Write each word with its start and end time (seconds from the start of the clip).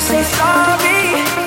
say 0.00 0.22
sorry. 0.24 1.43